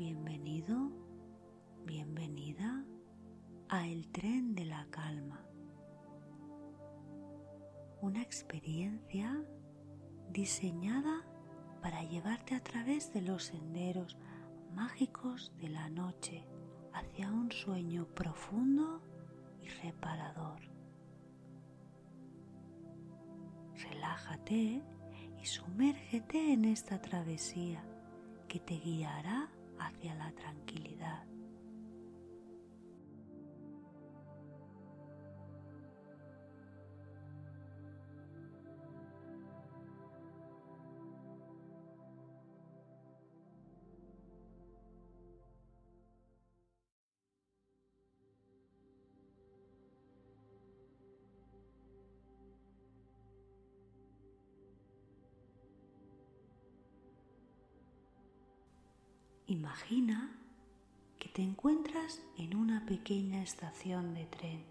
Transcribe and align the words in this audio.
Bienvenido, 0.00 0.90
bienvenida 1.84 2.86
a 3.68 3.86
El 3.86 4.10
tren 4.10 4.54
de 4.54 4.64
la 4.64 4.86
calma. 4.88 5.44
Una 8.00 8.22
experiencia 8.22 9.44
diseñada 10.30 11.26
para 11.82 12.02
llevarte 12.04 12.54
a 12.54 12.62
través 12.62 13.12
de 13.12 13.20
los 13.20 13.44
senderos 13.44 14.16
mágicos 14.74 15.52
de 15.58 15.68
la 15.68 15.90
noche 15.90 16.46
hacia 16.94 17.30
un 17.30 17.52
sueño 17.52 18.06
profundo 18.14 19.02
y 19.60 19.68
reparador. 19.68 20.62
Relájate 23.74 24.82
y 25.42 25.44
sumérgete 25.44 26.54
en 26.54 26.64
esta 26.64 27.02
travesía 27.02 27.84
que 28.48 28.60
te 28.60 28.78
guiará 28.78 29.50
hacia 29.80 30.14
la 30.14 30.30
tranquilidad. 30.32 31.29
Imagina 59.50 60.30
que 61.18 61.28
te 61.28 61.42
encuentras 61.42 62.22
en 62.38 62.54
una 62.54 62.86
pequeña 62.86 63.42
estación 63.42 64.14
de 64.14 64.24
tren, 64.26 64.64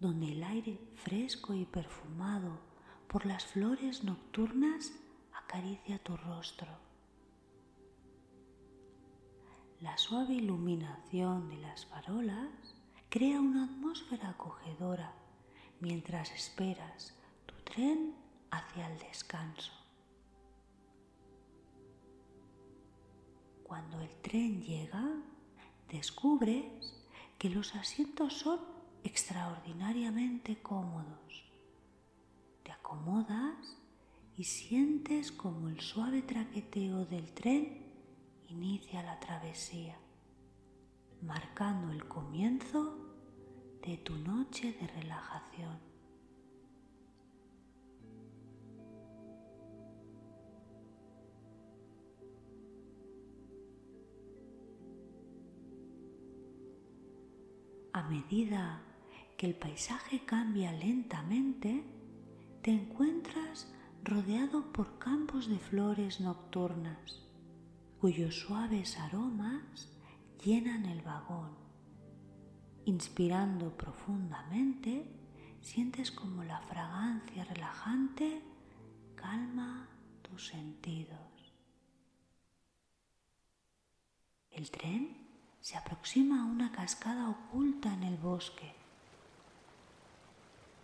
donde 0.00 0.32
el 0.32 0.42
aire 0.42 0.80
fresco 0.94 1.52
y 1.52 1.66
perfumado 1.66 2.58
por 3.08 3.26
las 3.26 3.44
flores 3.44 4.04
nocturnas 4.04 4.90
acaricia 5.34 5.98
tu 5.98 6.16
rostro. 6.16 6.72
La 9.82 9.98
suave 9.98 10.32
iluminación 10.32 11.50
de 11.50 11.58
las 11.58 11.84
farolas 11.84 12.74
crea 13.10 13.38
una 13.38 13.64
atmósfera 13.64 14.30
acogedora 14.30 15.12
mientras 15.80 16.30
esperas 16.32 17.14
tu 17.44 17.54
tren 17.70 18.14
hacia 18.50 18.90
el 18.90 18.98
descanso. 18.98 19.81
Cuando 23.72 24.02
el 24.02 24.14
tren 24.20 24.60
llega, 24.60 25.02
descubres 25.90 26.94
que 27.38 27.48
los 27.48 27.74
asientos 27.74 28.34
son 28.34 28.60
extraordinariamente 29.02 30.60
cómodos. 30.60 31.42
Te 32.64 32.70
acomodas 32.70 33.78
y 34.36 34.44
sientes 34.44 35.32
como 35.32 35.70
el 35.70 35.80
suave 35.80 36.20
traqueteo 36.20 37.06
del 37.06 37.32
tren 37.32 37.86
inicia 38.50 39.02
la 39.02 39.18
travesía, 39.18 39.96
marcando 41.22 41.94
el 41.94 42.06
comienzo 42.06 42.94
de 43.86 43.96
tu 43.96 44.18
noche 44.18 44.74
de 44.74 44.86
relajación. 44.86 45.91
A 58.02 58.08
medida 58.08 58.82
que 59.36 59.46
el 59.46 59.54
paisaje 59.54 60.24
cambia 60.24 60.72
lentamente, 60.72 61.84
te 62.60 62.72
encuentras 62.72 63.72
rodeado 64.02 64.72
por 64.72 64.98
campos 64.98 65.48
de 65.48 65.60
flores 65.60 66.20
nocturnas, 66.20 67.22
cuyos 68.00 68.40
suaves 68.40 68.98
aromas 68.98 69.88
llenan 70.44 70.86
el 70.86 71.00
vagón. 71.02 71.52
Inspirando 72.86 73.76
profundamente, 73.76 75.06
sientes 75.60 76.10
como 76.10 76.42
la 76.42 76.60
fragancia 76.62 77.44
relajante 77.44 78.42
calma 79.14 79.88
tus 80.22 80.48
sentidos. 80.48 81.20
El 84.50 84.72
tren 84.72 85.21
se 85.62 85.76
aproxima 85.76 86.42
a 86.42 86.44
una 86.44 86.72
cascada 86.72 87.28
oculta 87.28 87.92
en 87.94 88.02
el 88.02 88.16
bosque. 88.16 88.74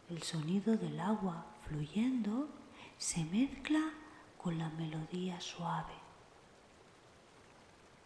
El 0.09 0.23
sonido 0.23 0.77
del 0.77 1.01
agua 1.01 1.45
fluyendo 1.67 2.49
se 2.97 3.25
mezcla 3.25 3.81
con 4.41 4.57
la 4.57 4.71
melodía 4.71 5.41
suave, 5.41 5.95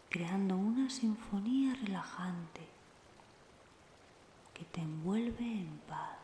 creando 0.09 0.57
una 0.57 0.89
sinfonía 0.89 1.75
relajante 1.75 2.67
que 4.55 4.65
te 4.65 4.81
envuelve 4.81 5.45
en 5.45 5.79
paz. 5.87 6.17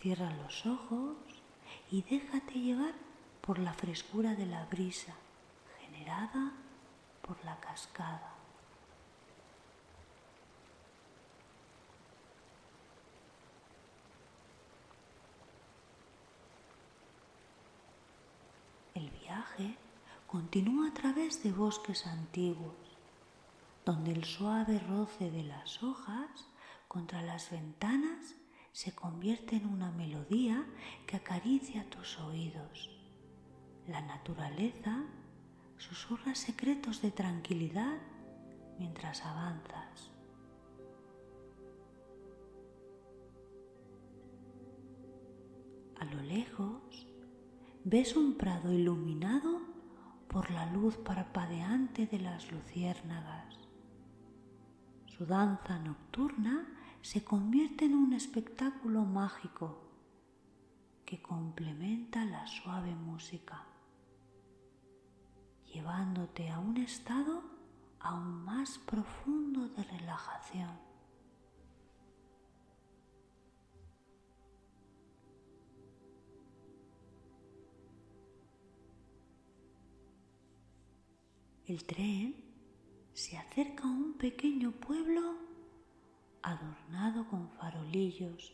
Cierra 0.00 0.30
los 0.36 0.66
ojos 0.66 1.16
y 1.90 2.02
déjate 2.02 2.54
llevar 2.54 2.94
por 3.40 3.58
la 3.58 3.72
frescura 3.72 4.34
de 4.36 4.46
la 4.46 4.64
brisa 4.66 5.14
generada 5.80 6.52
por 7.22 7.44
la 7.44 7.58
cascada. 7.60 8.31
Continúa 20.32 20.88
a 20.88 20.94
través 20.94 21.42
de 21.42 21.52
bosques 21.52 22.06
antiguos, 22.06 22.96
donde 23.84 24.12
el 24.12 24.24
suave 24.24 24.78
roce 24.78 25.30
de 25.30 25.42
las 25.42 25.82
hojas 25.82 26.48
contra 26.88 27.20
las 27.20 27.50
ventanas 27.50 28.34
se 28.72 28.94
convierte 28.94 29.56
en 29.56 29.66
una 29.66 29.90
melodía 29.90 30.64
que 31.06 31.16
acaricia 31.16 31.84
tus 31.90 32.18
oídos. 32.18 32.88
La 33.86 34.00
naturaleza 34.00 35.04
susurra 35.76 36.34
secretos 36.34 37.02
de 37.02 37.10
tranquilidad 37.10 37.98
mientras 38.78 39.26
avanzas. 39.26 40.12
A 46.00 46.06
lo 46.06 46.22
lejos 46.22 47.06
ves 47.84 48.16
un 48.16 48.38
prado 48.38 48.72
iluminado 48.72 49.71
por 50.32 50.50
la 50.50 50.64
luz 50.66 50.96
parpadeante 50.96 52.06
de 52.06 52.18
las 52.18 52.50
luciérnagas. 52.50 53.54
Su 55.06 55.26
danza 55.26 55.78
nocturna 55.78 56.66
se 57.02 57.22
convierte 57.22 57.84
en 57.84 57.94
un 57.94 58.14
espectáculo 58.14 59.04
mágico 59.04 59.78
que 61.04 61.20
complementa 61.20 62.24
la 62.24 62.46
suave 62.46 62.94
música, 62.94 63.66
llevándote 65.66 66.48
a 66.50 66.58
un 66.58 66.78
estado 66.78 67.42
aún 68.00 68.42
más 68.42 68.78
profundo 68.78 69.68
de 69.68 69.84
relajación. 69.84 70.91
El 81.68 81.84
tren 81.84 82.34
se 83.14 83.38
acerca 83.38 83.84
a 83.84 83.90
un 83.90 84.14
pequeño 84.14 84.72
pueblo 84.72 85.36
adornado 86.42 87.28
con 87.28 87.48
farolillos 87.50 88.52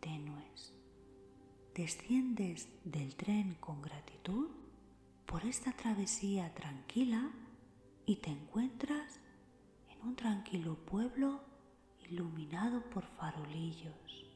tenues. 0.00 0.72
Desciendes 1.72 2.68
del 2.82 3.14
tren 3.14 3.56
con 3.60 3.80
gratitud 3.80 4.48
por 5.24 5.44
esta 5.44 5.70
travesía 5.70 6.52
tranquila 6.52 7.30
y 8.06 8.16
te 8.16 8.30
encuentras 8.30 9.20
en 9.90 10.08
un 10.08 10.16
tranquilo 10.16 10.74
pueblo 10.84 11.40
iluminado 12.10 12.82
por 12.90 13.04
farolillos. 13.04 14.27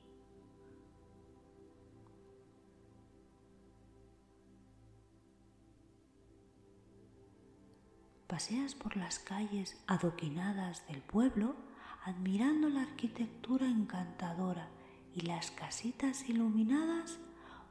paseas 8.32 8.74
por 8.74 8.96
las 8.96 9.18
calles 9.18 9.76
adoquinadas 9.86 10.86
del 10.88 11.02
pueblo 11.02 11.54
admirando 12.02 12.70
la 12.70 12.80
arquitectura 12.80 13.66
encantadora 13.66 14.70
y 15.12 15.20
las 15.20 15.50
casitas 15.50 16.26
iluminadas 16.30 17.18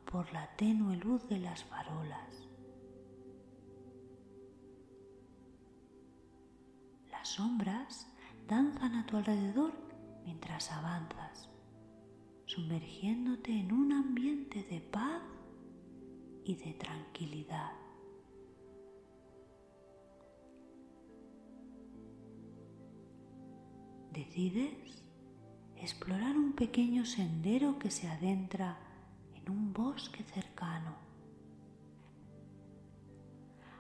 por 0.06 0.31
la 0.31 0.56
tenue 0.58 0.98
luz 0.98 1.28
de 1.30 1.40
las 1.40 1.63
farolas. 1.63 2.48
Las 7.10 7.28
sombras 7.30 8.06
danzan 8.48 8.94
a 8.94 9.07
tu 9.07 9.18
alrededor 9.18 9.74
mientras 10.25 10.72
avanzas, 10.72 11.50
sumergiéndote 12.46 13.52
en 13.52 13.72
un 13.72 13.94
ambiente 13.94 14.62
de 14.66 14.80
paz 14.80 15.24
y 16.46 16.54
de 16.54 16.75
tranquilidad. 16.75 17.81
Decides 24.21 25.03
explorar 25.77 26.38
un 26.38 26.53
pequeño 26.53 27.06
sendero 27.06 27.79
que 27.79 27.89
se 27.89 28.07
adentra 28.07 28.77
en 29.33 29.50
un 29.50 29.73
bosque 29.73 30.23
cercano. 30.23 30.94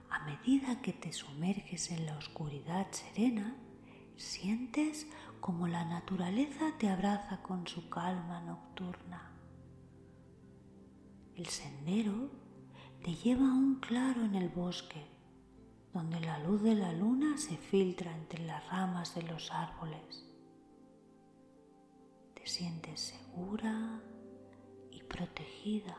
A 0.09 0.25
medida 0.25 0.81
que 0.81 0.93
te 0.93 1.13
sumerges 1.13 1.91
en 1.91 2.07
la 2.07 2.17
oscuridad 2.17 2.87
serena, 2.89 3.55
sientes 4.15 5.05
como 5.41 5.67
la 5.67 5.85
naturaleza 5.85 6.73
te 6.79 6.89
abraza 6.89 7.43
con 7.43 7.67
su 7.67 7.87
calma 7.89 8.41
nocturna. 8.41 9.31
El 11.35 11.45
sendero 11.45 12.31
te 13.03 13.13
lleva 13.13 13.45
a 13.45 13.53
un 13.53 13.75
claro 13.75 14.25
en 14.25 14.33
el 14.33 14.49
bosque, 14.49 15.05
donde 15.93 16.19
la 16.19 16.39
luz 16.39 16.63
de 16.63 16.73
la 16.73 16.93
luna 16.93 17.37
se 17.37 17.57
filtra 17.57 18.11
entre 18.11 18.43
las 18.43 18.67
ramas 18.69 19.13
de 19.13 19.21
los 19.21 19.51
árboles. 19.51 20.30
Te 22.41 22.47
sientes 22.47 22.99
segura 23.01 24.01
y 24.89 25.03
protegida. 25.03 25.95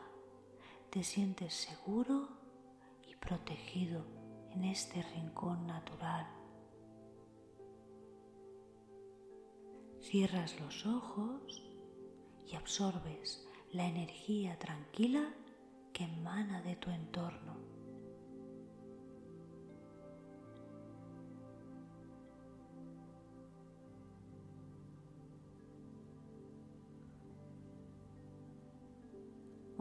Te 0.89 1.01
sientes 1.01 1.53
seguro 1.53 2.27
y 3.01 3.15
protegido 3.15 4.05
en 4.51 4.65
este 4.65 5.03
rincón 5.03 5.65
natural. 5.65 6.27
Cierras 10.01 10.59
los 10.59 10.85
ojos 10.85 11.63
y 12.45 12.57
absorbes 12.57 13.47
la 13.71 13.85
energía 13.87 14.59
tranquila 14.59 15.33
que 15.93 16.03
emana 16.03 16.61
de 16.61 16.75
tu 16.75 16.89
entorno. 16.89 17.62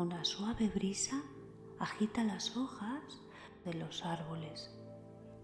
Una 0.03 0.25
suave 0.25 0.69
brisa 0.69 1.23
agita 1.79 2.25
las 2.25 2.57
hojas 2.57 3.21
de 3.65 3.73
los 3.75 4.05
árboles, 4.05 4.77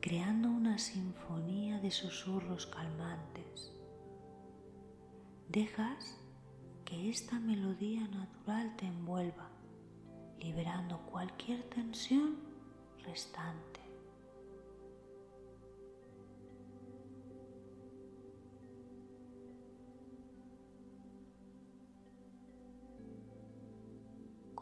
creando 0.00 0.48
una 0.48 0.78
sinfonía 0.78 1.78
de 1.78 1.92
susurros 1.92 2.66
calmantes. 2.66 3.72
Dejas 5.48 6.18
que 6.84 7.08
esta 7.08 7.38
melodía 7.38 8.08
natural 8.08 8.74
te 8.74 8.86
envuelva, 8.86 9.48
liberando 10.40 11.06
cualquier 11.06 11.62
tensión 11.70 12.34
restante. 13.04 13.67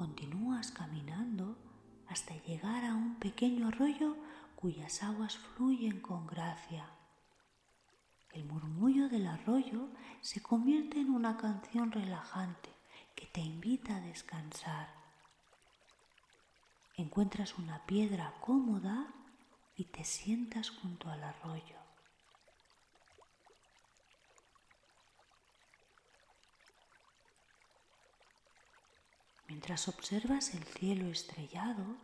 Continúas 0.07 0.71
caminando 0.71 1.59
hasta 2.07 2.41
llegar 2.45 2.85
a 2.85 2.95
un 2.95 3.17
pequeño 3.17 3.67
arroyo 3.67 4.17
cuyas 4.55 5.03
aguas 5.03 5.37
fluyen 5.37 6.01
con 6.01 6.29
gracia. 6.29 6.89
El 8.33 8.45
murmullo 8.45 9.09
del 9.09 9.27
arroyo 9.27 9.89
se 10.21 10.41
convierte 10.41 11.01
en 11.01 11.11
una 11.11 11.37
canción 11.37 11.91
relajante 11.91 12.71
que 13.17 13.27
te 13.27 13.41
invita 13.41 13.97
a 13.97 14.01
descansar. 14.01 14.95
Encuentras 16.97 17.59
una 17.59 17.85
piedra 17.85 18.33
cómoda 18.41 19.13
y 19.75 19.87
te 19.87 20.05
sientas 20.05 20.71
junto 20.71 21.11
al 21.11 21.25
arroyo. 21.25 21.86
Mientras 29.57 29.89
observas 29.89 30.53
el 30.53 30.65
cielo 30.65 31.07
estrellado, 31.07 31.97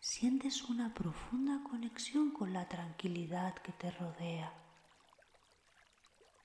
sientes 0.00 0.64
una 0.64 0.92
profunda 0.92 1.62
conexión 1.62 2.32
con 2.32 2.52
la 2.52 2.68
tranquilidad 2.68 3.54
que 3.54 3.70
te 3.70 3.92
rodea. 3.92 4.52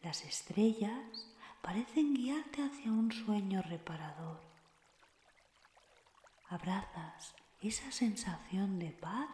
Las 0.03 0.23
estrellas 0.23 1.33
parecen 1.63 2.13
guiarte 2.13 2.61
hacia 2.61 2.91
un 2.91 3.11
sueño 3.11 3.63
reparador. 3.63 4.39
Abrazas 6.47 7.33
esa 7.59 7.91
sensación 7.91 8.77
de 8.77 8.91
paz 8.91 9.27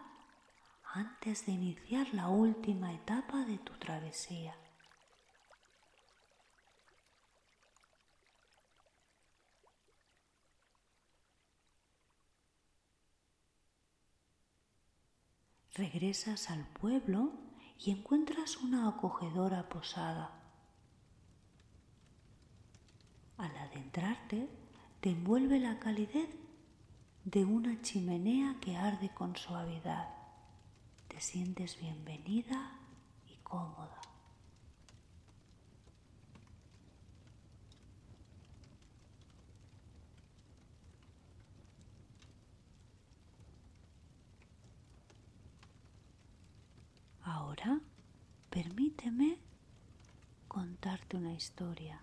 antes 0.94 1.46
de 1.46 1.52
iniciar 1.52 2.08
la 2.14 2.30
última 2.30 2.94
etapa 2.94 3.44
de 3.44 3.58
tu 3.58 3.74
travesía. 3.74 4.56
Regresas 15.74 16.50
al 16.50 16.66
pueblo 16.68 17.32
y 17.80 17.92
encuentras 17.92 18.58
una 18.58 18.90
acogedora 18.90 19.70
posada. 19.70 20.32
Al 23.38 23.56
adentrarte, 23.56 24.50
te 25.00 25.12
envuelve 25.12 25.60
la 25.60 25.80
calidez 25.80 26.30
de 27.24 27.46
una 27.46 27.82
chimenea 27.82 28.58
que 28.60 28.76
arde 28.76 29.14
con 29.14 29.38
suavidad. 29.38 30.10
Te 31.08 31.22
sientes 31.22 31.80
bienvenida 31.80 32.78
y 33.30 33.38
cómoda. 33.38 34.11
Ahora 47.52 47.82
permíteme 48.50 49.38
contarte 50.48 51.18
una 51.18 51.34
historia. 51.34 52.02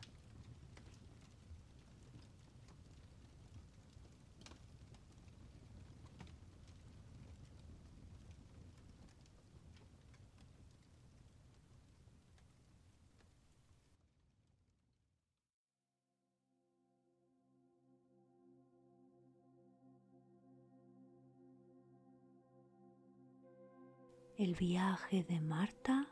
El 24.38 24.54
viaje 24.54 25.24
de 25.24 25.40
Marta 25.40 26.06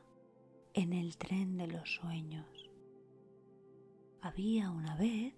en 0.75 0.93
el 0.93 1.17
tren 1.17 1.57
de 1.57 1.69
los 1.69 1.95
sueños. 1.95 2.69
Había 4.21 4.73
una 4.73 4.97
vez, 4.97 5.33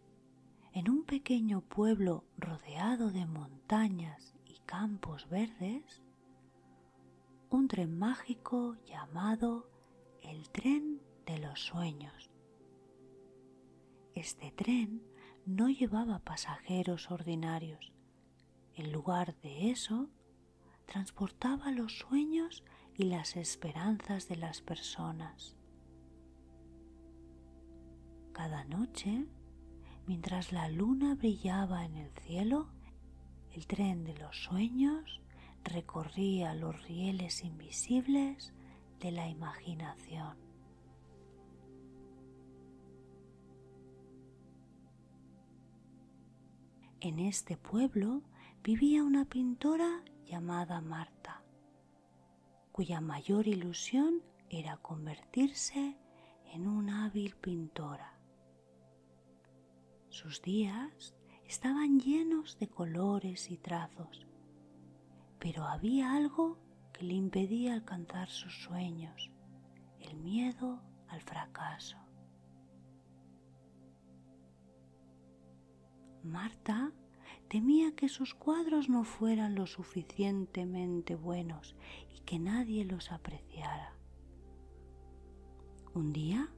en 0.72 0.88
un 0.88 1.04
pequeño 1.04 1.60
pueblo 1.60 2.24
rodeado 2.38 3.10
de 3.10 3.26
montañas 3.26 4.34
y 4.46 4.60
campos 4.60 5.28
verdes, 5.28 6.02
un 7.50 7.68
tren 7.68 7.98
mágico 7.98 8.74
llamado 8.86 9.68
el 10.22 10.48
tren 10.48 11.02
de 11.26 11.40
los 11.40 11.60
sueños. 11.60 12.30
Este 14.14 14.50
tren 14.50 15.02
no 15.44 15.68
llevaba 15.68 16.20
pasajeros 16.20 17.10
ordinarios. 17.10 17.92
En 18.72 18.92
lugar 18.92 19.38
de 19.42 19.72
eso, 19.72 20.08
transportaba 20.88 21.70
los 21.70 21.98
sueños 21.98 22.64
y 22.96 23.04
las 23.04 23.36
esperanzas 23.36 24.26
de 24.26 24.36
las 24.36 24.62
personas. 24.62 25.54
Cada 28.32 28.64
noche, 28.64 29.26
mientras 30.06 30.50
la 30.50 30.70
luna 30.70 31.14
brillaba 31.14 31.84
en 31.84 31.96
el 31.96 32.10
cielo, 32.22 32.70
el 33.52 33.66
tren 33.66 34.04
de 34.04 34.14
los 34.14 34.44
sueños 34.44 35.20
recorría 35.62 36.54
los 36.54 36.82
rieles 36.84 37.44
invisibles 37.44 38.54
de 38.98 39.12
la 39.12 39.28
imaginación. 39.28 40.38
En 47.00 47.18
este 47.18 47.58
pueblo 47.58 48.22
vivía 48.64 49.04
una 49.04 49.26
pintora 49.26 50.02
llamada 50.28 50.80
Marta 50.80 51.42
cuya 52.78 53.00
mayor 53.00 53.48
ilusión 53.48 54.22
era 54.48 54.76
convertirse 54.76 55.98
en 56.52 56.68
una 56.68 57.06
hábil 57.06 57.34
pintora. 57.34 58.16
Sus 60.10 60.40
días 60.42 61.16
estaban 61.44 61.98
llenos 61.98 62.56
de 62.60 62.68
colores 62.68 63.50
y 63.50 63.56
trazos, 63.56 64.28
pero 65.40 65.64
había 65.64 66.14
algo 66.14 66.56
que 66.92 67.02
le 67.04 67.14
impedía 67.14 67.74
alcanzar 67.74 68.28
sus 68.28 68.62
sueños, 68.62 69.32
el 69.98 70.16
miedo 70.16 70.80
al 71.08 71.20
fracaso. 71.20 71.98
Marta 76.22 76.92
temía 77.48 77.94
que 77.94 78.08
sus 78.08 78.34
cuadros 78.34 78.88
no 78.88 79.04
fueran 79.04 79.54
lo 79.54 79.66
suficientemente 79.66 81.14
buenos 81.14 81.74
y 82.14 82.20
que 82.20 82.38
nadie 82.38 82.84
los 82.84 83.10
apreciara. 83.10 83.94
Un 85.94 86.12
día, 86.12 86.48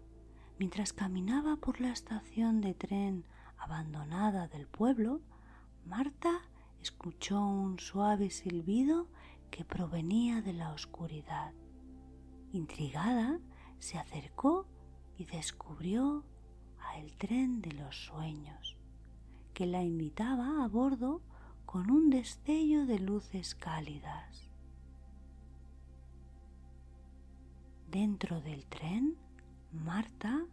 mientras 0.59 0.93
caminaba 0.93 1.57
por 1.57 1.81
la 1.81 1.93
estación 1.93 2.61
de 2.61 2.75
tren 2.75 3.25
abandonada 3.57 4.49
del 4.49 4.67
pueblo, 4.67 5.21
Marta 5.87 6.43
escuchó 6.83 7.41
un 7.41 7.79
suave 7.79 8.31
silbido 8.31 9.09
que 9.51 9.65
provenía 9.65 10.43
de 10.43 10.53
la 10.53 10.73
oscuridad. 10.73 11.53
Intrigada, 12.53 13.39
se 13.79 13.99
acercó 13.99 14.67
y 15.17 15.25
descubrió 15.25 16.25
a 16.79 16.99
el 16.99 17.17
tren 17.17 17.61
de 17.61 17.73
los 17.73 18.07
sueños, 18.07 18.77
que 19.61 19.67
la 19.67 19.83
invitaba 19.83 20.65
a 20.65 20.69
bordo 20.69 21.21
con 21.67 21.91
un 21.91 22.09
destello 22.09 22.87
de 22.87 22.99
luces 22.99 23.55
cálidas. 23.55 24.49
Dentro 27.91 28.41
del 28.41 28.65
tren, 28.65 29.19
Marta 29.71 30.47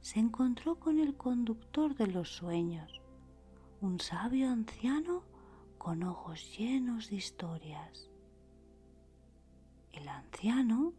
se 0.00 0.20
encontró 0.20 0.76
con 0.76 1.00
el 1.00 1.16
conductor 1.16 1.96
de 1.96 2.06
los 2.06 2.28
sueños, 2.28 3.00
un 3.80 3.98
sabio 3.98 4.48
anciano 4.48 5.24
con 5.76 6.04
ojos 6.04 6.56
llenos 6.56 7.10
de 7.10 7.16
historias. 7.16 8.10
El 9.92 10.06
anciano 10.06 10.92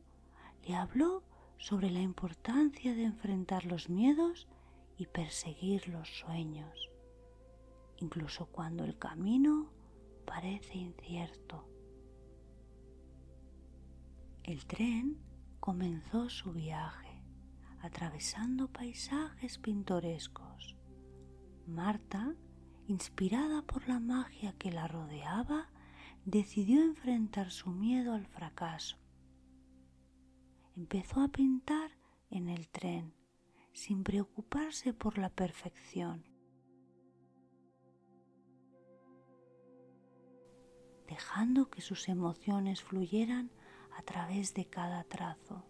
le 0.67 0.75
habló 0.75 1.23
sobre 1.55 1.89
la 1.89 2.01
importancia 2.01 2.93
de 2.93 3.05
enfrentar 3.05 3.63
los 3.63 3.89
miedos 3.89 4.49
y 4.97 5.05
perseguir 5.05 5.87
los 5.87 6.09
sueños, 6.09 6.92
incluso 8.03 8.47
cuando 8.47 8.83
el 8.83 8.97
camino 8.97 9.71
parece 10.25 10.77
incierto. 10.77 11.65
El 14.43 14.65
tren 14.65 15.17
comenzó 15.61 16.29
su 16.29 16.51
viaje, 16.51 17.23
atravesando 17.81 18.67
paisajes 18.67 19.57
pintorescos. 19.57 20.75
Marta, 21.65 22.35
inspirada 22.87 23.61
por 23.61 23.87
la 23.87 24.01
magia 24.01 24.53
que 24.59 24.69
la 24.69 24.87
rodeaba, 24.89 25.69
decidió 26.25 26.83
enfrentar 26.83 27.51
su 27.51 27.69
miedo 27.69 28.13
al 28.13 28.25
fracaso. 28.27 28.97
Empezó 30.75 31.21
a 31.21 31.29
pintar 31.29 31.91
en 32.29 32.49
el 32.49 32.67
tren, 32.67 33.13
sin 33.71 34.03
preocuparse 34.03 34.93
por 34.93 35.17
la 35.17 35.29
perfección. 35.29 36.32
Dejando 41.13 41.69
que 41.69 41.81
sus 41.81 42.09
emociones 42.09 42.81
fluyeran 42.81 43.51
a 43.95 44.01
través 44.01 44.55
de 44.55 44.65
cada 44.65 45.03
trazo. 45.03 45.63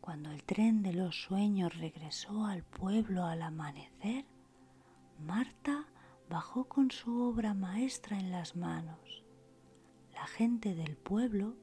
Cuando 0.00 0.32
el 0.32 0.42
tren 0.42 0.82
de 0.82 0.92
los 0.92 1.22
sueños 1.22 1.76
regresó 1.76 2.44
al 2.44 2.64
pueblo 2.64 3.24
al 3.24 3.42
amanecer, 3.42 4.24
Marta 5.20 5.86
bajó 6.28 6.64
con 6.64 6.90
su 6.90 7.22
obra 7.22 7.54
maestra 7.54 8.18
en 8.18 8.32
las 8.32 8.56
manos. 8.56 9.22
La 10.12 10.26
gente 10.26 10.74
del 10.74 10.96
pueblo, 10.96 11.54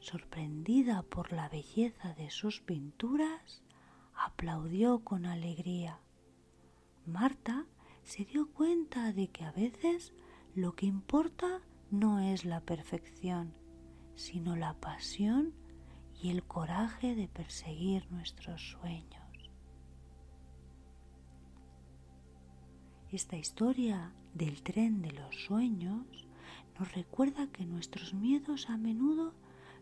sorprendida 0.00 1.02
por 1.02 1.34
la 1.34 1.50
belleza 1.50 2.14
de 2.14 2.30
sus 2.30 2.62
pinturas, 2.62 3.62
aplaudió 4.14 5.04
con 5.04 5.26
alegría. 5.26 6.00
Marta 7.04 7.66
se 8.02 8.24
dio 8.24 8.50
cuenta 8.52 9.12
de 9.12 9.28
que 9.28 9.44
a 9.44 9.52
veces 9.52 10.12
lo 10.54 10.74
que 10.74 10.86
importa 10.86 11.60
no 11.90 12.20
es 12.20 12.44
la 12.44 12.60
perfección, 12.60 13.54
sino 14.14 14.56
la 14.56 14.74
pasión 14.74 15.54
y 16.20 16.30
el 16.30 16.44
coraje 16.44 17.14
de 17.14 17.28
perseguir 17.28 18.10
nuestros 18.10 18.70
sueños. 18.70 19.50
Esta 23.10 23.36
historia 23.36 24.12
del 24.34 24.62
tren 24.62 25.02
de 25.02 25.12
los 25.12 25.36
sueños 25.44 26.26
nos 26.78 26.92
recuerda 26.92 27.48
que 27.48 27.66
nuestros 27.66 28.14
miedos 28.14 28.70
a 28.70 28.76
menudo 28.78 29.34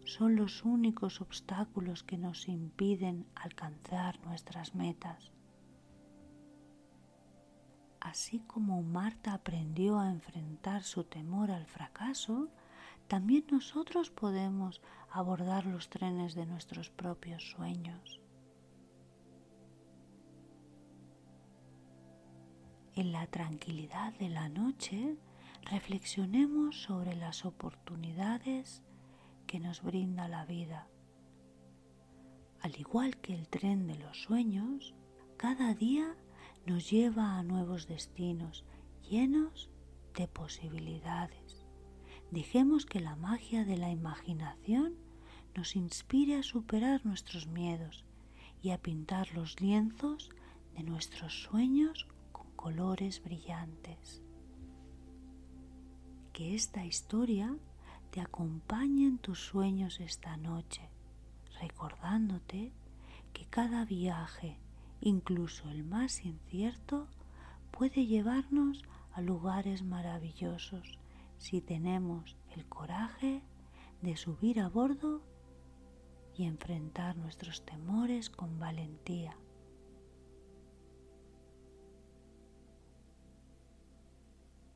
son 0.05 0.35
los 0.35 0.65
únicos 0.65 1.21
obstáculos 1.21 2.03
que 2.03 2.19
nos 2.19 2.49
impiden 2.49 3.27
alcanzar 3.37 4.21
nuestras 4.25 4.75
metas. 4.75 5.31
Así 8.01 8.41
como 8.41 8.83
Marta 8.83 9.35
aprendió 9.35 9.99
a 9.99 10.11
enfrentar 10.11 10.83
su 10.83 11.05
temor 11.05 11.51
al 11.51 11.67
fracaso, 11.67 12.49
también 13.09 13.45
nosotros 13.51 14.11
podemos 14.11 14.81
abordar 15.11 15.67
los 15.67 15.91
trenes 15.91 16.35
de 16.35 16.47
nuestros 16.47 16.91
propios 16.91 17.51
sueños. 17.51 18.21
En 22.95 23.13
la 23.13 23.27
tranquilidad 23.27 24.15
de 24.15 24.29
la 24.29 24.49
noche, 24.49 25.17
reflexionemos 25.63 26.83
sobre 26.83 27.15
las 27.17 27.45
oportunidades 27.45 28.83
que 29.47 29.61
nos 29.61 29.83
brinda 29.83 30.27
la 30.29 30.45
vida. 30.47 30.89
Al 32.63 32.79
igual 32.79 33.17
que 33.19 33.35
el 33.35 33.49
tren 33.49 33.87
de 33.87 33.97
los 33.97 34.23
sueños, 34.23 34.95
cada 35.37 35.75
día 35.75 36.15
nos 36.67 36.91
lleva 36.91 37.39
a 37.39 37.43
nuevos 37.43 37.87
destinos 37.87 38.65
llenos 39.09 39.71
de 40.15 40.29
posibilidades. 40.29 41.65
Dejemos 42.31 42.87
que 42.87 43.01
la 43.01 43.17
magia 43.17 43.65
de 43.65 43.77
la 43.77 43.91
imaginación 43.91 44.95
nos 45.57 45.75
inspire 45.75 46.37
a 46.37 46.43
superar 46.43 47.05
nuestros 47.05 47.47
miedos 47.47 48.05
y 48.63 48.71
a 48.71 48.79
pintar 48.79 49.33
los 49.35 49.61
lienzos 49.61 50.31
de 50.77 50.83
nuestros 50.83 51.43
sueños 51.43 52.07
con 52.33 52.51
colores 52.53 53.23
brillantes. 53.23 54.23
Que 56.33 56.55
esta 56.55 56.85
historia 56.85 57.57
te 58.11 58.21
acompañe 58.21 59.07
en 59.07 59.19
tus 59.19 59.41
sueños 59.41 60.01
esta 60.01 60.37
noche, 60.37 60.89
recordándote 61.61 62.73
que 63.33 63.47
cada 63.47 63.85
viaje 63.85 64.59
incluso 65.01 65.69
el 65.71 65.85
más 65.85 66.25
incierto, 66.25 67.09
puede 67.71 68.07
llevarnos 68.07 68.83
a 69.13 69.21
lugares 69.21 69.83
maravillosos 69.83 70.99
si 71.39 71.61
tenemos 71.61 72.37
el 72.55 72.67
coraje 72.67 73.43
de 74.03 74.17
subir 74.17 74.61
a 74.61 74.69
bordo 74.69 75.23
y 76.37 76.45
enfrentar 76.45 77.17
nuestros 77.17 77.65
temores 77.65 78.31
con 78.31 78.59
valentía. 78.59 79.37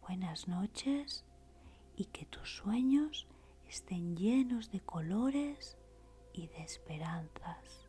Buenas 0.02 0.48
noches 0.48 1.24
y 1.96 2.06
que 2.06 2.26
tus 2.26 2.56
sueños 2.56 3.26
estén 3.68 4.16
llenos 4.16 4.70
de 4.70 4.80
colores 4.80 5.76
y 6.32 6.48
de 6.48 6.62
esperanzas 6.62 7.83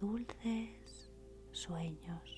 dulces 0.00 1.10
sueños. 1.52 2.37